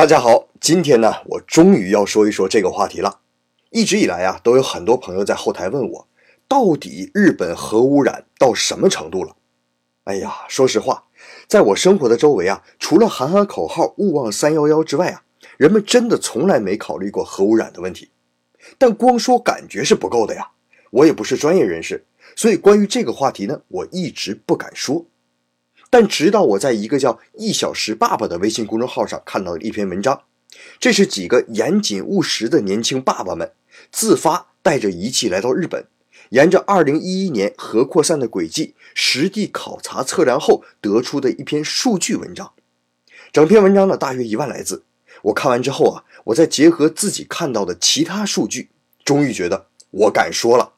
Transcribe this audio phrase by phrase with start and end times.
[0.00, 3.18] 大家好，今天呢，我终于要说一说这个话题了。
[3.68, 6.08] 一直以来啊，都有很多朋友在后台问我，
[6.48, 9.36] 到底日本核污染到什么程度了？
[10.04, 11.04] 哎呀，说实话，
[11.46, 15.22] 在我生活的周围啊，除了喊喊口号“勿忘三幺幺”之外啊，
[15.58, 18.08] 人们真的从来没考虑过核污染的问题。
[18.78, 20.48] 但光说感觉是不够的呀，
[20.92, 25.04] 我也不是专业人士，所以关于这个话题呢，我一直不敢说。
[25.90, 30.22] 但直到我在一个叫“一小时爸爸”的微信公众号上看到了一篇文章，
[30.78, 33.52] 这是几个严谨务实的年轻爸爸们
[33.90, 35.86] 自发带着仪器来到日本，
[36.28, 42.52] 沿着2011年核扩散的轨迹实地考察测量后得出的一篇数据文章。
[43.32, 44.84] 整篇文章呢大约一万来字，
[45.22, 48.70] 我看完之后啊，我再结合自己看到的其他数据，
[49.04, 50.74] 终于觉得我敢说了。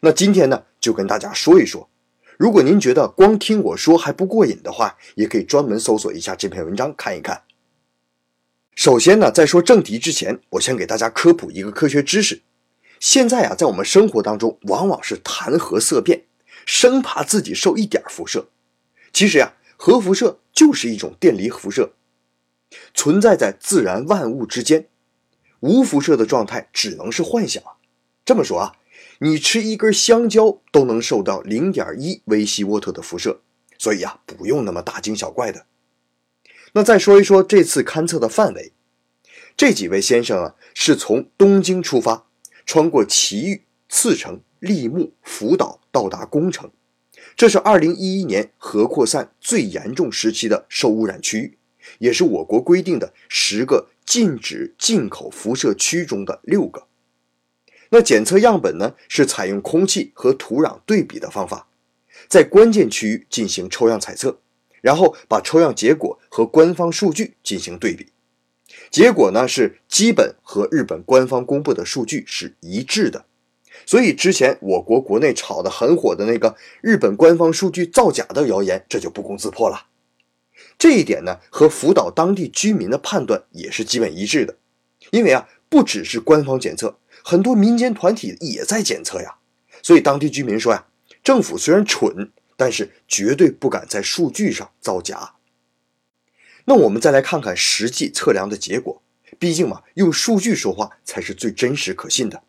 [0.00, 1.88] 那今天呢，就跟大家说一说。
[2.36, 7.42] 如果您觉得光听我说还不过瘾的话，也可以专门搜索一下这篇文章看一看。
[8.74, 12.42] 首先呢，在说正题之前，我先给大家科普一个科学知识。
[12.98, 16.24] 现在啊，在我们生活当中，往往是谈核色变，
[16.66, 18.48] 生怕自己受一点辐射。
[19.12, 21.92] 其实呀，核辐射就是一种电离辐射，
[22.92, 24.88] 存在在自然万物之间。
[25.60, 27.62] 无辐射的状态只能是幻想。
[28.24, 28.72] 这么说啊。
[29.20, 33.40] 你吃一根香蕉都能受到零点一微西沃特的辐射，
[33.78, 35.66] 所以呀，不用那么大惊小怪的。
[36.72, 38.72] 那再说一说这次勘测的范围，
[39.56, 42.26] 这几位先生啊，是从东京出发，
[42.66, 46.70] 穿过埼玉、茨城、立木、福岛，到达宫城。
[47.36, 51.58] 这是2011年核扩散最严重时期的受污染区域，
[51.98, 56.88] 也是我国规定的十个禁止进口辐射区中的六个。
[57.90, 58.94] 那检测样本呢？
[59.08, 61.68] 是采用空气和土壤对比的方法，
[62.28, 64.38] 在关键区域进行抽样采测，
[64.80, 68.08] 然后把抽样结果和官方数据进行对比，
[68.90, 73.26] 结果呢是基本和日本官方公布的数据是一致的。
[73.86, 79.86] 所以之前我国国内炒得很火的那个日本官方数据造假的谣言，这就不攻自破了。
[80.78, 84.56] 这一点呢，和福岛当地居民的判断也是基本一致的，
[85.10, 86.98] 因为啊，不只是官方检测。
[87.26, 89.36] 很多民间团体也在检测呀，
[89.82, 90.84] 所以当地居民说呀，
[91.22, 95.36] 政府虽然蠢，但是绝对不敢在数据上造假。
[96.66, 99.02] 那我们再来看看实际测量的结果，
[99.38, 102.42] 毕竟嘛，用数据说话才是最真实可信的。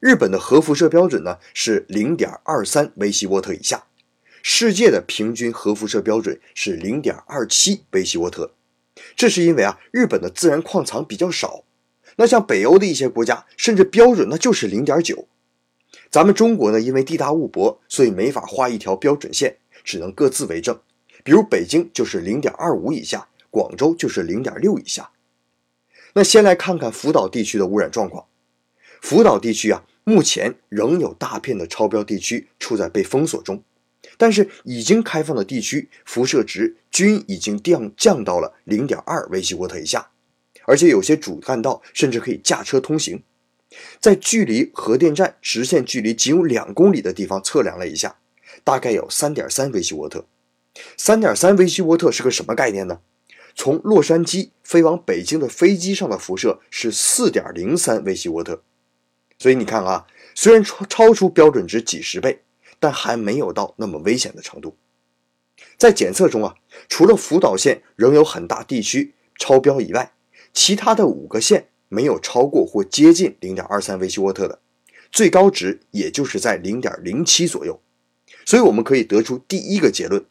[0.00, 3.86] 日本的核辐射标准呢是零点二三微西沃特以下，
[4.42, 8.52] 世界的平均核辐射标准是零点二七微西沃特，
[9.14, 11.63] 这是因为啊，日本的自然矿藏比较少。
[12.16, 15.26] 那像北欧的一些国家，甚至标准那就是零点九。
[16.10, 20.80] 咱们中国呢，因为地大物博，所以没法画一条标准线，只能各自为政。
[21.24, 25.10] 比如北京就是零点二五以下，广州就是零点六以下。
[26.12, 28.26] 那先来看看福岛地区的污染状况。
[29.00, 33.62] 福岛地区啊，目前仍有大片的超标地区处在被封锁中，
[34.16, 40.10] 但是已经开放的地区辐射值均已经降降到了零点二微西沃特以下。
[40.66, 43.22] 而且有些主干道甚至可以驾车通行，
[44.00, 48.18] 在距离核电站直线距离仅有两公里的地方测量了一下，
[48.62, 50.26] 大概有三点三微西沃特。
[50.96, 53.00] 三点三微西沃特是个什么概念呢？
[53.54, 58.62] 从洛杉矶飞往北京的飞机上的辐射是四点零三微西沃特。
[59.38, 62.42] 所以你看啊，虽然超超出标准值几十倍，
[62.80, 64.76] 但还没有到那么危险的程度。
[65.76, 66.56] 在检测中啊，
[66.88, 70.12] 除了福岛县仍有很大地区超标以外，
[70.54, 74.60] 其他的五个县没有超过或接近零点二三微西沃特的，
[75.10, 77.80] 最高值也就是在零点零七左右，
[78.46, 80.24] 所以我们可以得出第一个结论：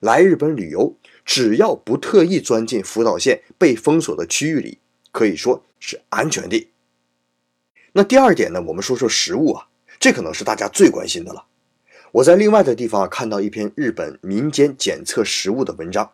[0.00, 4.78] 来日本旅游，只要不特意钻进福岛县被封锁的区域里，
[5.10, 6.70] 可以说是安全的。
[7.92, 9.66] 那第二点呢，我们说说食物啊，
[9.98, 11.44] 这可能是大家最关心的了。
[12.12, 16.12] 我在另外的地方看到一篇日本民间检测食物的文章。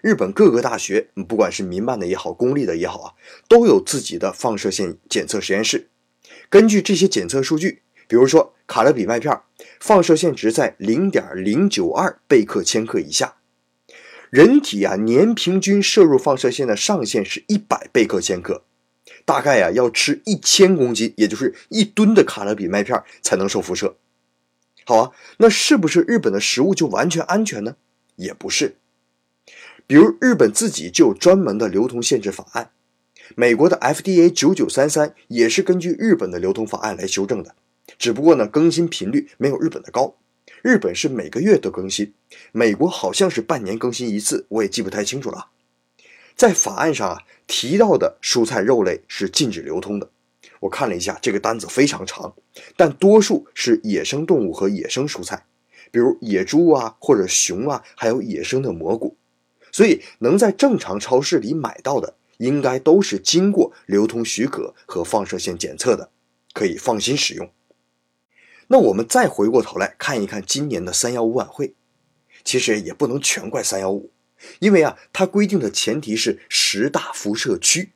[0.00, 3.12] 日本各个大学，不管是民办的也好，公立的也好啊，
[3.48, 5.88] 都有自己的放射线检测实验室。
[6.48, 9.40] 根据这些检测数据，比如说卡乐比麦片，
[9.80, 13.36] 放射线值在零点零九二贝克千克以下。
[14.30, 18.64] 人体啊，年平均摄入放射线的上限是一百贝克千克，
[19.24, 23.96] 大概呀要吃一千公斤，也就是一吨的卡乐比麦片才能受辐射。
[24.84, 27.76] 好啊，那是不是日本的食物就完全安全呢？
[28.16, 28.76] 也不是。
[29.86, 32.70] 比如日本自己就有专门的流通限制法案，
[33.34, 37.54] 美国的 FDA 九九三三也是根据日本的流通法案来修正的，
[37.98, 40.16] 只不过呢更新频率没有日本的高，
[40.62, 42.14] 日本是每个月都更新，
[42.52, 45.48] 美国好像是半年更新一次，我也记不太清楚了。
[46.34, 50.08] 在法案上啊提到的蔬菜肉类是禁止流通的。
[50.60, 52.34] 我看了一下，这个单子非常长，
[52.76, 55.44] 但多数是野生动物和野生蔬菜，
[55.90, 59.16] 比如野猪啊或者熊啊，还有野生的蘑菇。
[59.72, 66.10] 所以能在正常超市里买到的，应该都是经过流通许可和放射线检测的，
[66.52, 67.50] 可以放心使用。
[68.68, 71.74] 那我们再回过头来看一看今年的三幺五晚会，
[72.44, 74.10] 其实也不能全怪三幺五，
[74.60, 77.90] 因为啊，它规定的前提是十大辐射区，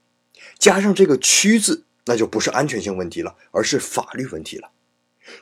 [0.59, 4.71] 加上这个“区”字，那就不是安全性问题了，而是法律问题了。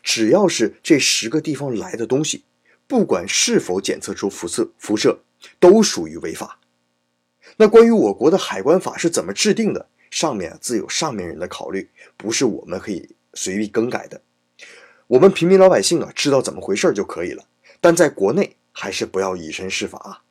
[0.03, 2.45] 只要是这十个地方来的东西，
[2.87, 5.21] 不管是否检测出辐射，辐射。
[5.59, 6.59] 都属于违法。
[7.57, 9.87] 那关于我国的海关法是怎么制定的？
[10.11, 14.21] 上面自有上面人的考虑，不是我们可以随意更改的。
[15.09, 17.45] 我们平民老百姓啊，知道怎么回事就可以了。
[17.81, 20.23] 但在国内还是不要以身试法啊。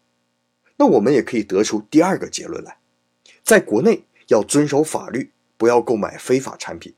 [0.78, 2.78] 那我们也可以得出第二个结论来：
[3.44, 6.94] 在国内要遵守法律，不要购买非法产品。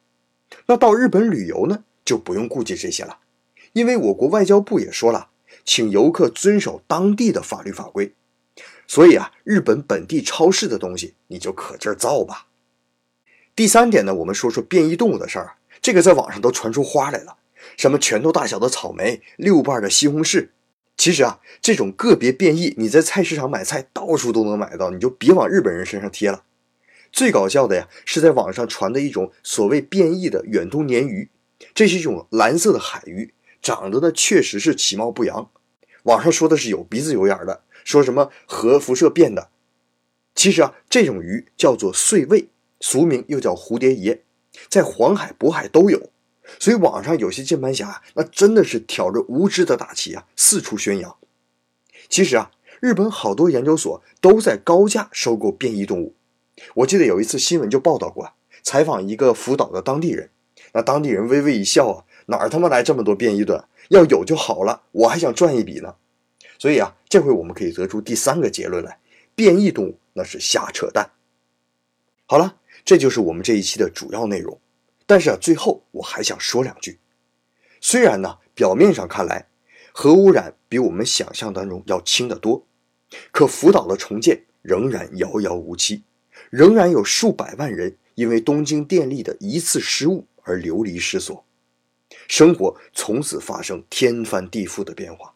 [0.68, 3.18] 那到日本旅游呢，就不用顾忌这些了，
[3.74, 5.30] 因为我国外交部也说了。
[5.66, 8.14] 请游客遵守当地的法律法规，
[8.88, 12.48] 所以啊，日本本地超市的东西你就可劲儿造吧。
[13.56, 17.38] 第三点呢，我们说说变异动物的事儿，这个在网上都传出花来了，
[17.76, 20.50] 什么拳头大小的草莓、六瓣的西红柿。
[20.98, 26.44] 其实啊，这种个别变异，你在菜市场买菜到处都能买到，你就别往日本人身上贴了。
[27.12, 31.30] 最搞笑的呀，是在网上传的一种所谓变异的远东鲶鱼，
[31.74, 33.34] 这是一种蓝色的海鱼，
[33.66, 35.50] 长得呢确实是其貌不扬。
[36.04, 39.50] 网上说的是有鼻子有眼的，说什么核辐射变的。
[40.36, 44.22] 其实啊，这种鱼叫做碎胃，俗名又叫蝴蝶鱼，
[44.70, 46.12] 在黄海、渤海都有。
[46.60, 51.18] 所以网上有些键盘侠，那真的是挑着无知的大旗啊，四处宣扬。
[52.08, 56.14] 其实啊，日本好多研究所都在高价收购变异动物。
[56.76, 60.30] 我记得有一次新闻就报道过，采访一个福岛的当地人，
[60.74, 63.68] 那当地人微微一笑啊，哪儿他妈来这么多变异的？
[63.90, 65.96] 要有就好了，我还想赚一笔呢。
[66.58, 68.98] 所以啊，这回我们可以得出第三个结论来：
[69.36, 71.12] 变异动物那是瞎扯淡。
[72.26, 74.60] 好了，这就是我们这一期的主要内容。
[75.06, 76.98] 但是啊，最后我还想说两句。
[77.80, 79.48] 虽然呢，表面上看来
[79.92, 82.66] 核污染比我们想象当中要轻得多，
[83.32, 86.04] 可福岛的重建仍然遥遥无期，
[86.50, 91.46] 仍然有数百万人因为东京电力的一次失误而流离失所。
[92.28, 95.34] 生活从此发生天翻地覆的变化，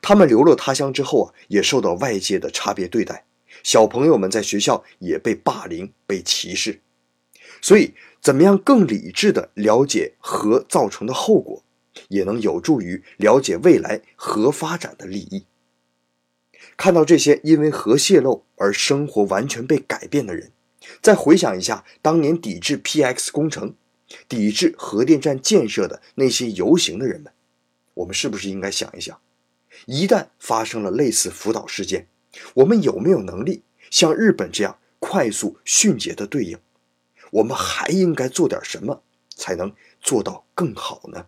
[0.00, 3.24] 他们流落他乡之后啊，也受到外界的差别对待，
[3.62, 6.80] 小朋友们在学校也被霸凌、被歧视。
[7.60, 11.62] 所以，怎么样更理智的了解核造成的后果，
[12.08, 15.46] 也能有助于了解未来核发展的利益。
[16.76, 20.52] 看到这些因为核泄漏而生活完全被改变的人，
[21.00, 23.74] 再回想一下当年抵制 PX 工程。
[24.28, 27.32] 抵制核电站建设的那些游行的人们，
[27.94, 29.20] 我们是不是应该想一想，
[29.86, 32.08] 一旦发生了类似福岛事件，
[32.54, 36.58] 我们有没有能力像日本这样快速迅捷的对应？
[37.30, 41.26] 我们还应该做点什么才能做到更好呢？